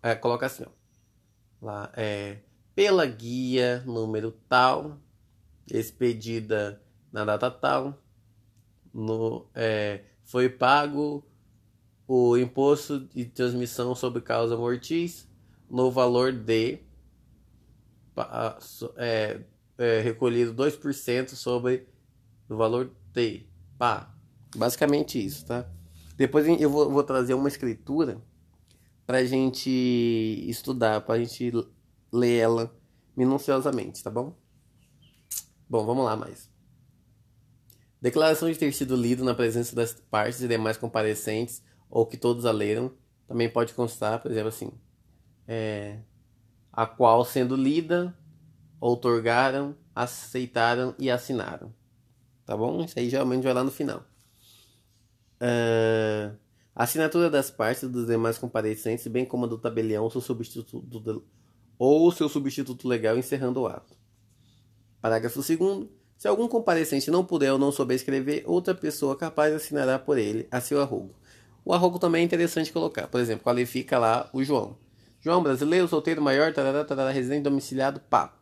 É, 0.00 0.14
coloca 0.14 0.46
assim, 0.46 0.64
ó. 0.64 0.70
Lá, 1.60 1.92
é, 1.96 2.38
pela 2.74 3.04
guia 3.06 3.82
número 3.84 4.32
tal, 4.48 4.98
expedida 5.70 6.80
na 7.12 7.24
data 7.24 7.50
tal, 7.50 7.98
no, 8.92 9.46
é, 9.54 10.04
foi 10.24 10.48
pago 10.48 11.24
o 12.06 12.36
imposto 12.36 13.00
de 13.00 13.24
transmissão 13.24 13.94
sobre 13.94 14.20
causa 14.20 14.56
mortis 14.56 15.28
no 15.70 15.90
valor 15.90 16.32
de 16.32 16.80
é, 18.96 19.40
é, 19.78 20.00
recolhido 20.00 20.54
2% 20.54 21.30
sobre 21.30 21.88
o 22.48 22.56
valor 22.56 22.90
de 23.12 23.46
pá. 23.78 24.14
Basicamente 24.54 25.24
isso, 25.24 25.46
tá? 25.46 25.66
Depois 26.16 26.46
eu 26.46 26.68
vou, 26.68 26.90
vou 26.90 27.02
trazer 27.02 27.32
uma 27.32 27.48
escritura 27.48 28.20
pra 29.06 29.24
gente 29.24 29.70
estudar, 30.46 31.00
pra 31.00 31.18
gente 31.18 31.50
ler 32.12 32.36
ela 32.38 32.76
minuciosamente, 33.16 34.02
tá 34.02 34.10
bom? 34.10 34.36
Bom, 35.68 35.86
vamos 35.86 36.04
lá 36.04 36.16
mais. 36.16 36.51
Declaração 38.02 38.50
de 38.50 38.58
ter 38.58 38.74
sido 38.74 38.96
lido 38.96 39.22
na 39.22 39.32
presença 39.32 39.76
das 39.76 39.94
partes 39.94 40.42
e 40.42 40.48
demais 40.48 40.76
comparecentes, 40.76 41.62
ou 41.88 42.04
que 42.04 42.16
todos 42.16 42.44
a 42.44 42.50
leram, 42.50 42.92
também 43.28 43.48
pode 43.48 43.72
constar, 43.74 44.20
por 44.20 44.28
exemplo, 44.28 44.48
assim, 44.48 44.72
é, 45.46 46.00
a 46.72 46.84
qual 46.84 47.24
sendo 47.24 47.54
lida, 47.54 48.12
outorgaram, 48.80 49.76
aceitaram 49.94 50.96
e 50.98 51.08
assinaram. 51.08 51.72
Tá 52.44 52.56
bom? 52.56 52.82
Isso 52.84 52.98
aí 52.98 53.08
geralmente 53.08 53.44
vai 53.44 53.54
lá 53.54 53.62
no 53.62 53.70
final. 53.70 54.04
Uh, 55.40 56.36
assinatura 56.74 57.30
das 57.30 57.52
partes 57.52 57.88
dos 57.88 58.08
demais 58.08 58.36
comparecentes, 58.36 59.06
bem 59.06 59.24
como 59.24 59.44
a 59.44 59.48
do 59.48 59.58
tabelião 59.58 60.10
seu 60.10 60.20
substituto, 60.20 61.24
ou 61.78 62.10
seu 62.10 62.28
substituto 62.28 62.88
legal, 62.88 63.16
encerrando 63.16 63.60
o 63.60 63.68
ato. 63.68 63.96
Parágrafo 65.00 65.40
2. 65.40 66.01
Se 66.22 66.28
algum 66.28 66.46
comparecente 66.46 67.10
não 67.10 67.24
puder 67.24 67.52
ou 67.52 67.58
não 67.58 67.72
souber 67.72 67.96
escrever, 67.96 68.44
outra 68.46 68.76
pessoa 68.76 69.16
capaz 69.16 69.52
assinará 69.52 69.98
por 69.98 70.16
ele 70.16 70.46
a 70.52 70.60
seu 70.60 70.80
arrogo. 70.80 71.16
O 71.64 71.74
arrogo 71.74 71.98
também 71.98 72.22
é 72.22 72.24
interessante 72.24 72.72
colocar. 72.72 73.08
Por 73.08 73.20
exemplo, 73.20 73.42
qualifica 73.42 73.98
lá 73.98 74.30
o 74.32 74.44
João. 74.44 74.78
João, 75.20 75.42
brasileiro, 75.42 75.88
solteiro, 75.88 76.22
maior, 76.22 76.52
tarará, 76.52 76.84
tarará, 76.84 77.10
residente 77.10 77.42
domiciliado, 77.42 77.98
pá. 77.98 78.38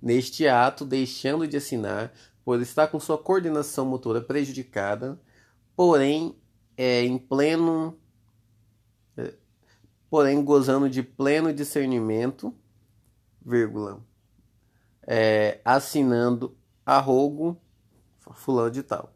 Neste 0.00 0.46
ato, 0.46 0.84
deixando 0.84 1.48
de 1.48 1.56
assinar, 1.56 2.12
por 2.44 2.62
estar 2.62 2.86
com 2.86 3.00
sua 3.00 3.18
coordenação 3.18 3.84
motora 3.84 4.20
prejudicada, 4.20 5.20
porém 5.74 6.36
é, 6.76 7.02
em 7.02 7.18
pleno, 7.18 7.98
é, 9.16 9.34
porém 10.08 10.44
gozando 10.44 10.88
de 10.88 11.02
pleno 11.02 11.52
discernimento, 11.52 12.54
vírgula, 13.44 14.00
é, 15.04 15.60
assinando 15.64 16.56
arrogo 16.86 17.60
fulano 18.34 18.70
de 18.70 18.82
tal. 18.82 19.12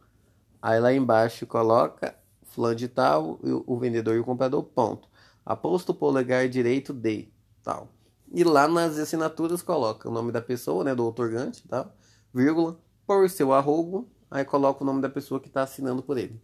Aí 0.60 0.78
lá 0.80 0.92
embaixo 0.92 1.46
coloca 1.46 2.18
fulano 2.42 2.74
de 2.74 2.88
tal, 2.88 3.38
o, 3.42 3.78
vendedor 3.78 4.16
e 4.16 4.18
o 4.18 4.24
comprador, 4.24 4.62
ponto. 4.64 5.08
Aposto 5.46 5.90
o 5.90 5.94
polegar 5.94 6.48
direito 6.48 6.92
de 6.92 7.28
tal. 7.62 7.88
E 8.32 8.44
lá 8.44 8.68
nas 8.68 8.98
assinaturas 8.98 9.62
coloca 9.62 10.08
o 10.08 10.12
nome 10.12 10.32
da 10.32 10.42
pessoa, 10.42 10.84
né, 10.84 10.94
do 10.94 11.06
otorgante, 11.06 11.66
tal, 11.66 11.94
vírgula, 12.34 12.78
por 13.06 13.28
seu 13.30 13.52
arrogo, 13.52 14.08
aí 14.30 14.44
coloca 14.44 14.82
o 14.82 14.86
nome 14.86 15.00
da 15.00 15.08
pessoa 15.08 15.40
que 15.40 15.48
está 15.48 15.62
assinando 15.62 16.02
por 16.02 16.18
ele. 16.18 16.40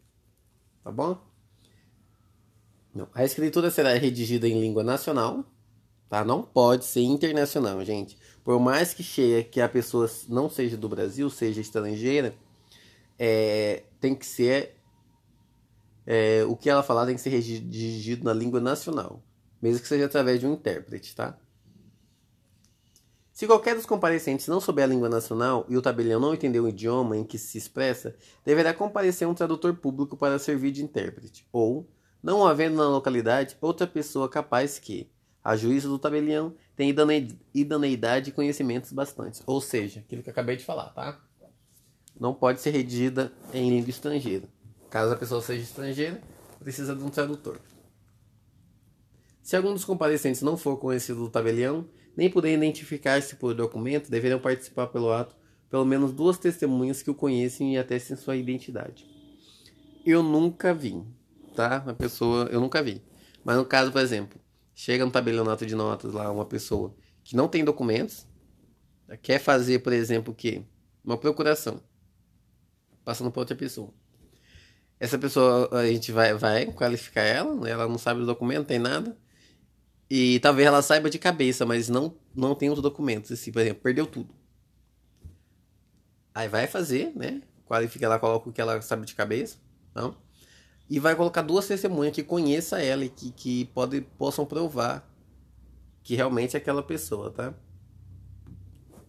tá 0.82 0.90
bom? 0.90 1.18
Não. 2.94 3.08
A 3.14 3.24
escritura 3.24 3.70
será 3.70 3.92
redigida 3.94 4.48
em 4.48 4.58
língua 4.58 4.82
nacional, 4.82 5.44
tá? 6.08 6.24
Não 6.24 6.42
pode 6.42 6.84
ser 6.84 7.02
internacional, 7.02 7.84
gente. 7.84 8.18
Por 8.44 8.58
mais 8.60 8.94
que 8.94 9.02
chegue 9.02 9.48
que 9.48 9.60
a 9.60 9.68
pessoa 9.68 10.08
não 10.28 10.48
seja 10.48 10.76
do 10.76 10.88
Brasil, 10.88 11.28
seja 11.30 11.60
estrangeira, 11.60 12.34
é, 13.18 13.84
tem 14.00 14.14
que 14.14 14.26
ser 14.26 14.76
é, 16.06 16.44
o 16.44 16.56
que 16.56 16.70
ela 16.70 16.82
falar 16.82 17.06
tem 17.06 17.16
que 17.16 17.20
ser 17.20 17.30
redigido 17.30 18.24
na 18.24 18.32
língua 18.32 18.60
nacional, 18.60 19.22
mesmo 19.60 19.80
que 19.82 19.88
seja 19.88 20.06
através 20.06 20.38
de 20.38 20.46
um 20.46 20.52
intérprete, 20.52 21.14
tá? 21.14 21.36
Se 23.32 23.46
qualquer 23.46 23.74
dos 23.74 23.84
comparecentes 23.84 24.48
não 24.48 24.60
souber 24.60 24.84
a 24.84 24.88
língua 24.88 25.10
nacional 25.10 25.66
e 25.68 25.76
o 25.76 25.82
tabelião 25.82 26.18
não 26.18 26.32
entender 26.32 26.58
o 26.60 26.68
idioma 26.68 27.18
em 27.18 27.24
que 27.24 27.36
se 27.36 27.58
expressa, 27.58 28.16
deverá 28.42 28.72
comparecer 28.72 29.28
um 29.28 29.34
tradutor 29.34 29.74
público 29.74 30.16
para 30.16 30.38
servir 30.38 30.70
de 30.70 30.82
intérprete, 30.82 31.46
ou, 31.52 31.86
não 32.22 32.46
havendo 32.46 32.76
na 32.76 32.88
localidade 32.88 33.54
outra 33.60 33.86
pessoa 33.86 34.26
capaz 34.26 34.78
que, 34.78 35.10
a 35.46 35.56
juízo 35.56 35.88
do 35.88 35.96
tabelião, 35.96 36.52
tenha 36.74 36.92
idoneidade 37.54 38.30
e 38.30 38.32
conhecimentos 38.32 38.90
bastantes. 38.90 39.40
Ou 39.46 39.60
seja, 39.60 40.00
aquilo 40.00 40.20
que 40.20 40.28
eu 40.28 40.32
acabei 40.32 40.56
de 40.56 40.64
falar, 40.64 40.88
tá? 40.88 41.20
Não 42.18 42.34
pode 42.34 42.60
ser 42.60 42.70
redigida 42.70 43.32
em 43.54 43.70
língua 43.70 43.90
estrangeira. 43.90 44.48
Caso 44.90 45.12
a 45.12 45.16
pessoa 45.16 45.40
seja 45.40 45.62
estrangeira, 45.62 46.20
precisa 46.58 46.96
de 46.96 47.04
um 47.04 47.08
tradutor. 47.08 47.60
Se 49.40 49.54
algum 49.54 49.72
dos 49.72 49.84
comparecentes 49.84 50.42
não 50.42 50.56
for 50.56 50.78
conhecido 50.78 51.20
do 51.20 51.30
tabelião, 51.30 51.88
nem 52.16 52.28
puder 52.28 52.52
identificar-se 52.52 53.36
por 53.36 53.54
documento, 53.54 54.10
deverão 54.10 54.40
participar 54.40 54.88
pelo 54.88 55.12
ato 55.12 55.36
pelo 55.70 55.84
menos 55.84 56.12
duas 56.12 56.38
testemunhas 56.38 57.02
que 57.02 57.10
o 57.10 57.14
conheçam 57.14 57.68
e 57.68 57.78
atestem 57.78 58.16
sua 58.16 58.34
identidade. 58.34 59.06
Eu 60.04 60.24
nunca 60.24 60.74
vi, 60.74 61.04
tá? 61.54 61.84
A 61.86 61.94
pessoa, 61.94 62.48
eu 62.50 62.60
nunca 62.60 62.82
vi. 62.82 63.00
Mas 63.44 63.56
no 63.56 63.64
caso, 63.64 63.92
por 63.92 64.00
exemplo, 64.00 64.40
chega 64.76 65.06
no 65.06 65.10
tabelionato 65.10 65.64
de 65.64 65.74
notas 65.74 66.12
lá 66.12 66.30
uma 66.30 66.44
pessoa 66.44 66.94
que 67.24 67.34
não 67.34 67.48
tem 67.48 67.64
documentos, 67.64 68.26
quer 69.22 69.40
fazer, 69.40 69.78
por 69.78 69.92
exemplo, 69.92 70.32
o 70.32 70.36
quê? 70.36 70.62
Uma 71.02 71.16
procuração, 71.16 71.80
passando 73.02 73.30
para 73.30 73.40
outra 73.40 73.56
pessoa. 73.56 73.92
Essa 75.00 75.18
pessoa, 75.18 75.68
a 75.72 75.86
gente 75.86 76.12
vai, 76.12 76.34
vai 76.34 76.66
qualificar 76.66 77.22
ela, 77.22 77.54
né? 77.54 77.70
ela 77.70 77.88
não 77.88 77.96
sabe 77.96 78.20
o 78.20 78.26
documento, 78.26 78.66
tem 78.66 78.78
nada. 78.78 79.16
E 80.10 80.38
talvez 80.40 80.66
ela 80.66 80.82
saiba 80.82 81.08
de 81.08 81.18
cabeça, 81.18 81.64
mas 81.64 81.88
não, 81.88 82.14
não 82.34 82.54
tem 82.54 82.70
os 82.70 82.80
documentos. 82.80 83.32
Assim, 83.32 83.50
por 83.50 83.60
exemplo, 83.60 83.82
perdeu 83.82 84.06
tudo. 84.06 84.32
Aí 86.34 86.48
vai 86.48 86.66
fazer, 86.66 87.12
né? 87.16 87.42
Qualifica 87.66 88.04
ela, 88.04 88.18
coloca 88.18 88.48
o 88.48 88.52
que 88.52 88.60
ela 88.60 88.80
sabe 88.82 89.06
de 89.06 89.14
cabeça. 89.14 89.58
Não? 89.94 90.16
E 90.88 91.00
vai 91.00 91.16
colocar 91.16 91.42
duas 91.42 91.66
testemunhas 91.66 92.14
que 92.14 92.22
conheça 92.22 92.80
ela 92.80 93.04
e 93.04 93.08
que, 93.08 93.30
que 93.32 93.64
pode, 93.66 94.00
possam 94.00 94.46
provar 94.46 95.08
que 96.02 96.14
realmente 96.14 96.56
é 96.56 96.58
aquela 96.58 96.82
pessoa, 96.82 97.30
tá? 97.30 97.52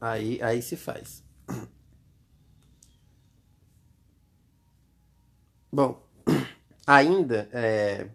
Aí, 0.02 0.42
aí 0.42 0.62
se 0.62 0.76
faz. 0.76 1.24
Bom, 5.72 6.02
ainda 6.88 7.48
é, 7.52 8.10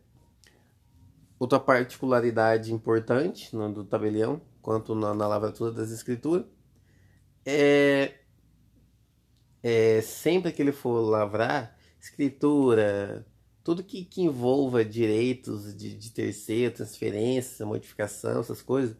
Outra 1.42 1.59
particularidade 1.59 2.73
importante 2.73 3.52
no, 3.57 3.69
do 3.69 3.85
tabelião, 3.85 4.40
quanto 4.61 4.95
na, 4.95 5.12
na 5.12 5.26
lavratura 5.26 5.73
das 5.73 5.90
escrituras, 5.90 6.47
é, 7.45 8.14
é 9.61 10.00
sempre 10.02 10.52
que 10.52 10.62
ele 10.62 10.71
for 10.71 11.00
lavrar, 11.00 11.76
escritura, 12.00 13.26
tudo 13.62 13.83
que, 13.83 14.04
que 14.04 14.23
envolva 14.23 14.85
direitos 14.85 15.75
de, 15.77 15.94
de 15.96 16.11
terceiro, 16.11 16.75
transferência, 16.75 17.66
modificação, 17.66 18.40
essas 18.40 18.62
coisas, 18.62 18.96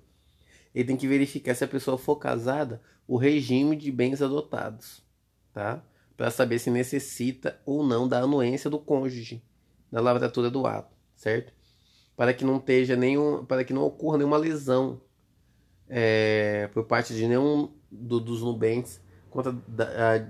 ele 0.75 0.85
tem 0.85 0.97
que 0.97 1.09
verificar 1.09 1.55
se 1.55 1.65
a 1.65 1.69
pessoa 1.69 1.99
for 1.99 2.17
casada, 2.17 2.81
o 3.07 3.17
regime 3.17 3.77
de 3.77 3.91
bens 3.91 4.23
adotados, 4.23 5.03
tá? 5.53 5.85
Para 6.17 6.31
saber 6.31 6.59
se 6.59 6.71
necessita 6.71 7.61
ou 7.67 7.85
não 7.85 8.07
da 8.07 8.21
anuência 8.21 8.71
do 8.71 8.79
cônjuge 8.79 9.43
na 9.91 10.01
lavratura 10.01 10.51
do 10.51 10.67
ato, 10.67 10.97
certo? 11.17 11.53
para 12.17 12.33
que 12.35 12.45
não 12.45 12.57
esteja 12.57 12.97
nenhum, 12.97 13.45
para 13.45 13.65
que 13.65 13.73
não 13.73 13.83
ocorra 13.83 14.19
nenhuma 14.19 14.37
lesão 14.37 15.01
é, 15.89 16.69
por 16.73 16.85
parte 16.85 17.15
de 17.15 17.27
nenhum 17.27 17.73
do, 17.91 18.21
dos 18.21 18.43
nubentes 18.43 19.01
quanto 19.31 19.49
a, 19.49 19.53
a, 19.53 20.27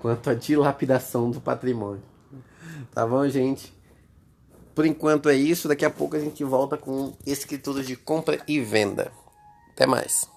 quanto 0.00 0.30
a 0.30 0.34
dilapidação 0.34 1.30
do 1.30 1.40
patrimônio. 1.40 2.02
Tá 2.92 3.06
bom, 3.06 3.28
gente? 3.28 3.72
Por 4.74 4.86
enquanto 4.86 5.28
é 5.28 5.34
isso. 5.34 5.68
Daqui 5.68 5.84
a 5.84 5.90
pouco 5.90 6.16
a 6.16 6.20
gente 6.20 6.42
volta 6.44 6.76
com 6.76 7.12
escritura 7.26 7.82
de 7.82 7.96
compra 7.96 8.40
e 8.46 8.60
venda. 8.60 9.12
Até 9.72 9.86
mais. 9.86 10.31